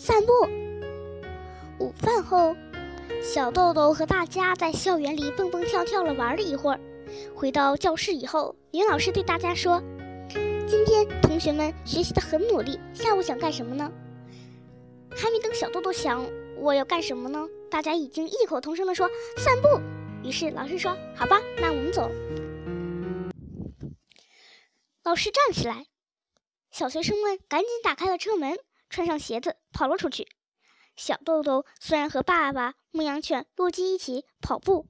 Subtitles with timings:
[0.00, 0.32] 散步。
[1.78, 2.56] 午饭后，
[3.22, 6.80] 小豆豆和大家在校园里蹦蹦跳跳的玩了一会儿。
[7.34, 9.82] 回到教室以后，女老师对大家说
[10.66, 13.92] ：“今天同学们学习的很努力，下午想干什么呢？”
[15.14, 16.26] 还没等小豆豆想
[16.56, 19.06] 我要干什么呢，大家已经异口同声地说
[19.36, 19.68] ：“散步。”
[20.26, 22.10] 于是老师说：“好吧，那我们走。”
[25.04, 25.84] 老师站起来，
[26.70, 28.58] 小学生们赶紧打开了车门，
[28.90, 30.28] 穿上鞋子跑了出去。
[30.96, 34.88] 小豆豆虽然和爸爸、牧羊犬洛基一起跑步，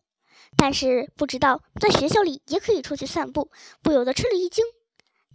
[0.57, 4.65] 但是不知道在学校里也可以出去散步，不由得吃了一惊。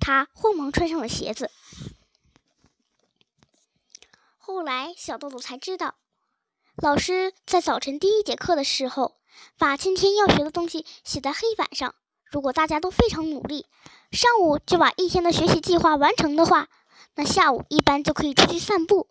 [0.01, 1.49] 他慌忙穿上了鞋子。
[4.37, 5.95] 后来，小豆豆才知道，
[6.75, 9.15] 老师在早晨第一节课的时候，
[9.57, 11.95] 把今天要学的东西写在黑板上。
[12.25, 13.65] 如果大家都非常努力，
[14.11, 16.67] 上午就把一天的学习计划完成的话，
[17.15, 19.09] 那下午一般就可以出去散步。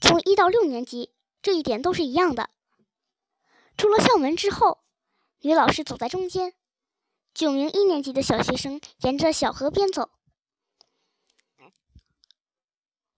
[0.00, 1.12] 从一到六年级，
[1.42, 2.50] 这一点都是一样的。
[3.76, 4.84] 出了校门之后，
[5.40, 6.54] 女老师走在中间，
[7.34, 10.10] 九名一年级的小学生沿着小河边走。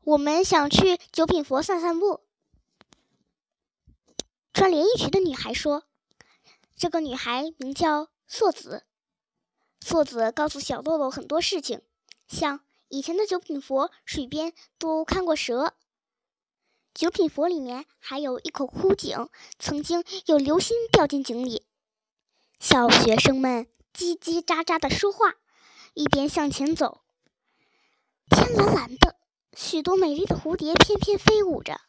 [0.03, 2.23] 我们想去九品佛散散步。
[4.53, 5.85] 穿连衣裙的女孩说
[6.77, 8.85] ：“这个女孩名叫硕子。”
[9.81, 11.83] 硕子告诉小豆豆很多事情，
[12.27, 15.75] 像以前的九品佛水边都看过蛇，
[16.93, 19.29] 九品佛里面还有一口枯井，
[19.61, 21.65] 曾经有流星掉进井里。
[22.59, 25.37] 小学生们叽叽喳喳的说话，
[25.95, 27.03] 一边向前走。
[28.29, 29.17] 天蓝蓝的，
[29.57, 31.81] 许多美丽的蝴蝶翩翩飞舞着。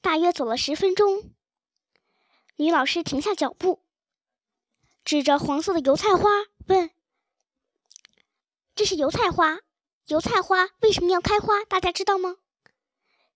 [0.00, 1.34] 大约走了十分钟，
[2.56, 3.84] 女老师停下脚步。
[5.04, 6.30] 指着黄色的油菜花
[6.68, 6.90] 问
[8.74, 9.58] ：“这是油菜花？
[10.06, 11.64] 油菜花为什么要开花？
[11.64, 12.36] 大家知道吗？”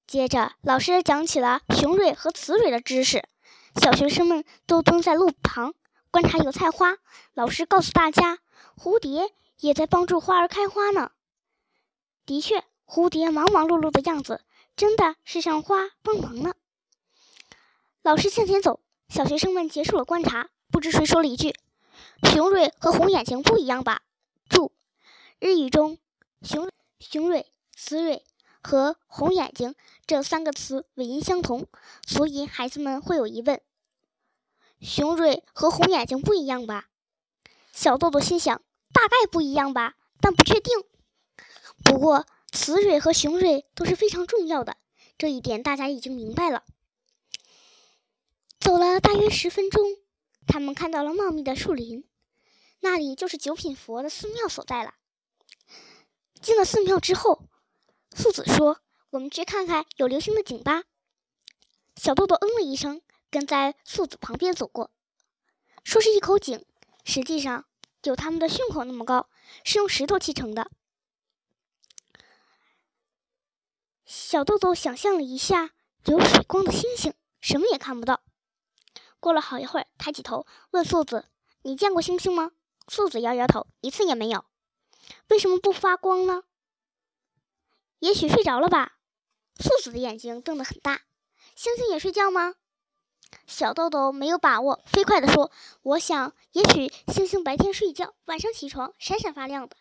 [0.06, 3.28] 接着，老师讲起了雄蕊和雌蕊的知识。
[3.77, 5.75] 小学生们都蹲在路旁
[6.10, 6.97] 观察油菜花。
[7.34, 8.38] 老师告诉大家，
[8.77, 11.10] 蝴蝶也在帮助花儿开花呢。
[12.25, 14.43] 的确，蝴蝶忙忙碌碌的样子，
[14.77, 16.55] 真的是像花帮忙呢。
[18.03, 20.49] 老师向前走，小学生们结束了观察。
[20.71, 21.55] 不知谁说了一句
[22.33, 24.00] ：“雄蕊和红眼睛不一样吧？”
[24.49, 24.72] 注：
[25.38, 25.98] 日语中
[26.41, 28.24] “雄雄蕊”“雌蕊”
[28.62, 29.74] 和“红眼睛”
[30.06, 31.66] 这三个词尾音相同，
[32.06, 33.60] 所以孩子们会有疑问
[34.80, 36.88] ：“雄蕊和红眼睛不一样吧？”
[37.72, 38.62] 小豆豆心想
[38.94, 40.72] ：“大概不一样吧，但不确定。”
[41.84, 44.78] 不过，雌蕊和雄蕊都是非常重要的，
[45.18, 46.64] 这一点大家已经明白了。
[48.58, 49.82] 走了大约十分钟。
[50.47, 52.08] 他们看到了茂密的树林，
[52.80, 54.94] 那里就是九品佛的寺庙所在了。
[56.47, 57.43] 进了寺庙之后，
[58.15, 58.81] 素子说
[59.11, 60.84] ：“我们去看看有流星的井吧。”
[62.01, 63.03] 小豆豆嗯了一声，
[63.33, 64.93] 跟在素子旁边走过。
[65.83, 66.65] 说是一口井，
[67.05, 67.65] 实际上
[68.05, 69.29] 有他们的胸口那么高，
[69.65, 70.71] 是用石头砌成的。
[74.05, 75.73] 小豆豆想象了一下
[76.05, 78.23] 有水光的星星，什么也看不到。
[79.19, 81.25] 过了好一会儿，抬起头问素子
[81.63, 82.53] ：“你见过星星吗？”
[82.87, 84.45] 素子摇摇头，一次也没有。
[85.28, 86.44] 为什么不发光呢？
[87.99, 88.99] 也许睡着了吧。
[89.59, 91.03] 素子的眼睛瞪得很大。
[91.55, 92.55] 星星也睡觉吗？
[93.47, 95.50] 小豆豆没有把握，飞快地说
[95.83, 99.77] ：“我想，也许星星白天睡觉，晚上起床，闪闪发亮的。”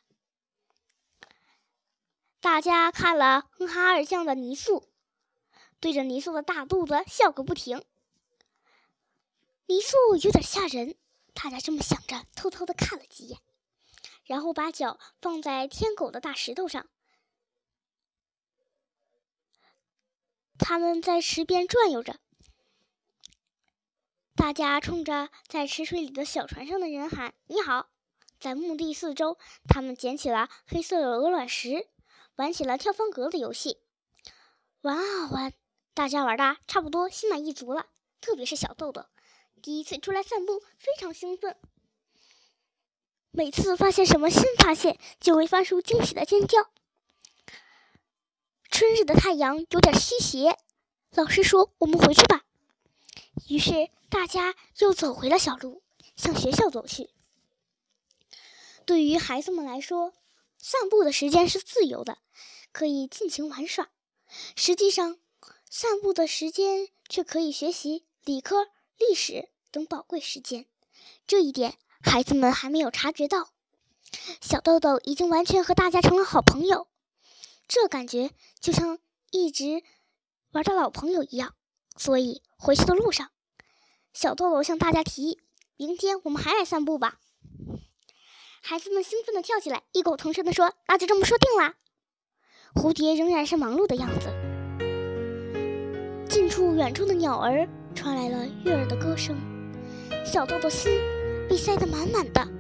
[2.40, 4.88] 大家看了哼哈二将的泥塑，
[5.80, 7.84] 对着泥塑的大肚子笑个不停。
[9.66, 10.96] 泥塑有点吓人，
[11.34, 13.40] 大家这么想着，偷偷的看了几眼，
[14.26, 16.88] 然后把脚放在天狗的大石头上。
[20.58, 22.20] 他们在池边转悠着，
[24.36, 27.90] 大家冲着在池水里的小船上的人喊：“你好！”
[28.40, 29.38] 在墓地四周，
[29.68, 31.88] 他们捡起了黑色的鹅卵石，
[32.36, 33.80] 玩起了跳方格的游戏。
[34.82, 35.54] 玩啊玩，
[35.94, 37.88] 大家玩的差不多心满意足了，
[38.22, 39.06] 特别是小豆豆。
[39.62, 41.58] 第一次出来散步，非常兴奋。
[43.36, 46.70] 每次发现什么新发现，就会发出惊喜的尖叫。
[48.70, 50.58] 春日的太阳有点西斜，
[51.12, 52.46] 老师说：“我们回去吧。”
[53.50, 55.84] 于是大家又走回了小路，
[56.16, 57.10] 向学校走去。
[58.86, 60.14] 对于孩子们来说，
[60.58, 62.18] 散步的时间是自由的，
[62.72, 63.88] 可以尽情玩耍；
[64.56, 65.20] 实际上，
[65.70, 69.50] 散步的时间却可以学习理科、历史。
[69.72, 70.66] 等宝贵时间，
[71.28, 73.50] 这一点孩子们还没有察觉到。
[74.40, 76.88] 小豆豆已经完全和大家成了好朋友，
[77.68, 78.32] 这感觉
[78.62, 79.00] 就像
[79.32, 79.84] 一直
[80.52, 81.54] 玩的老朋友一样。
[81.98, 83.32] 所以回去的路上，
[84.14, 85.40] 小豆豆向大家提议
[85.76, 87.20] ：“明天我们还来散步吧。”
[88.62, 91.76] 孩子们兴奋地跳起来，异口同声地说：“那就这么说定啦。”
[92.76, 94.30] 蝴蝶仍然是忙碌的样子。
[96.30, 99.36] 近处、远处的鸟儿传来了悦耳的歌声，
[100.26, 100.92] 小豆豆心
[101.48, 102.55] 被塞得满满的。